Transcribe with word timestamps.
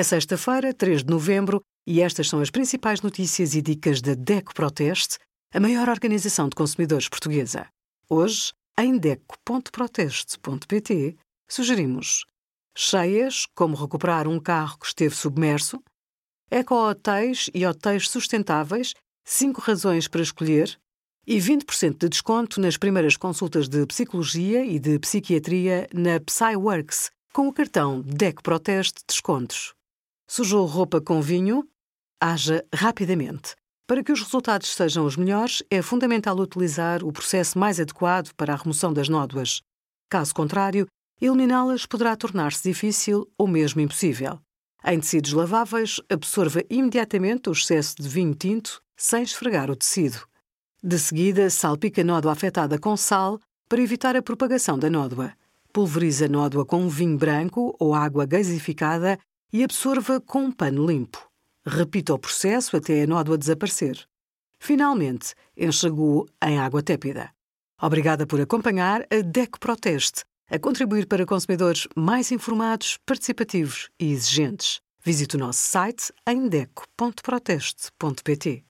É 0.00 0.02
sexta-feira, 0.02 0.72
3 0.72 1.04
de 1.04 1.10
novembro, 1.10 1.60
e 1.86 2.00
estas 2.00 2.26
são 2.26 2.40
as 2.40 2.48
principais 2.48 3.02
notícias 3.02 3.54
e 3.54 3.60
dicas 3.60 4.00
da 4.00 4.14
DECO 4.14 4.54
Proteste, 4.54 5.18
a 5.52 5.60
maior 5.60 5.90
organização 5.90 6.48
de 6.48 6.54
consumidores 6.54 7.06
portuguesa. 7.06 7.66
Hoje, 8.08 8.54
em 8.78 8.96
DECO.proteste.pt, 8.96 11.18
sugerimos 11.46 12.24
cheias, 12.74 13.44
como 13.54 13.76
recuperar 13.76 14.26
um 14.26 14.40
carro 14.40 14.78
que 14.78 14.86
esteve 14.86 15.14
submerso, 15.14 15.78
eco-hotéis 16.50 17.50
e 17.52 17.66
hotéis 17.66 18.08
sustentáveis, 18.08 18.94
5 19.26 19.60
razões 19.60 20.08
para 20.08 20.22
escolher, 20.22 20.80
e 21.26 21.36
20% 21.36 21.98
de 21.98 22.08
desconto 22.08 22.58
nas 22.58 22.78
primeiras 22.78 23.18
consultas 23.18 23.68
de 23.68 23.84
psicologia 23.84 24.64
e 24.64 24.78
de 24.78 24.98
psiquiatria 24.98 25.86
na 25.92 26.18
PsyWorks, 26.18 27.10
com 27.34 27.48
o 27.48 27.52
cartão 27.52 28.00
DEC 28.00 28.42
Proteste 28.42 29.02
Descontos. 29.06 29.74
Sujou 30.32 30.64
roupa 30.64 31.00
com 31.00 31.20
vinho? 31.20 31.68
Haja 32.22 32.64
rapidamente. 32.72 33.56
Para 33.84 34.00
que 34.00 34.12
os 34.12 34.22
resultados 34.22 34.68
sejam 34.68 35.04
os 35.04 35.16
melhores, 35.16 35.60
é 35.68 35.82
fundamental 35.82 36.38
utilizar 36.38 37.02
o 37.02 37.12
processo 37.12 37.58
mais 37.58 37.80
adequado 37.80 38.32
para 38.36 38.52
a 38.52 38.56
remoção 38.56 38.92
das 38.92 39.08
nódoas. 39.08 39.60
Caso 40.08 40.32
contrário, 40.32 40.86
eliminá-las 41.20 41.84
poderá 41.84 42.14
tornar-se 42.14 42.62
difícil 42.62 43.28
ou 43.36 43.48
mesmo 43.48 43.80
impossível. 43.80 44.38
Em 44.84 45.00
tecidos 45.00 45.32
laváveis, 45.32 46.00
absorva 46.08 46.62
imediatamente 46.70 47.48
o 47.48 47.52
excesso 47.52 47.96
de 48.00 48.08
vinho 48.08 48.36
tinto 48.36 48.80
sem 48.96 49.24
esfregar 49.24 49.68
o 49.68 49.74
tecido. 49.74 50.24
De 50.80 50.96
seguida, 50.96 51.50
salpique 51.50 52.02
a 52.02 52.04
nódoa 52.04 52.30
afetada 52.30 52.78
com 52.78 52.96
sal 52.96 53.40
para 53.68 53.82
evitar 53.82 54.14
a 54.14 54.22
propagação 54.22 54.78
da 54.78 54.88
nódoa. 54.88 55.32
Pulverize 55.72 56.24
a 56.24 56.28
nódoa 56.28 56.64
com 56.64 56.88
vinho 56.88 57.18
branco 57.18 57.74
ou 57.80 57.94
água 57.94 58.26
gasificada 58.26 59.18
e 59.52 59.64
absorva 59.64 60.20
com 60.20 60.44
um 60.44 60.52
pano 60.52 60.86
limpo. 60.86 61.28
Repita 61.66 62.14
o 62.14 62.18
processo 62.18 62.76
até 62.76 63.02
a 63.02 63.06
nódoa 63.06 63.38
desaparecer. 63.38 64.06
Finalmente, 64.58 65.34
enxague-o 65.56 66.26
em 66.42 66.58
água 66.58 66.82
tépida. 66.82 67.30
Obrigada 67.80 68.26
por 68.26 68.40
acompanhar 68.40 69.06
a 69.10 69.22
DEC 69.22 69.58
Proteste, 69.58 70.24
a 70.50 70.58
contribuir 70.58 71.06
para 71.06 71.24
consumidores 71.24 71.88
mais 71.96 72.30
informados, 72.30 72.98
participativos 73.06 73.88
e 73.98 74.12
exigentes. 74.12 74.82
Visite 75.02 75.36
o 75.36 75.38
nosso 75.38 75.60
site 75.60 76.12
em 76.26 76.46
deco.proteste.pt. 76.48 78.69